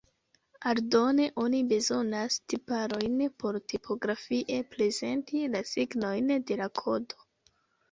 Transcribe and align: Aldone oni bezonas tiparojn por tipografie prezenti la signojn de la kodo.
Aldone 0.69 1.27
oni 1.43 1.59
bezonas 1.73 2.37
tiparojn 2.53 3.21
por 3.45 3.61
tipografie 3.75 4.59
prezenti 4.73 5.45
la 5.59 5.65
signojn 5.75 6.35
de 6.51 6.61
la 6.65 6.73
kodo. 6.83 7.25